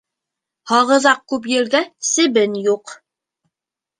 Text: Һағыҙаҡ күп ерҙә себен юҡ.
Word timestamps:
Һағыҙаҡ 0.71 1.19
күп 1.33 1.45
ерҙә 1.51 1.83
себен 2.11 2.57
юҡ. 2.69 2.95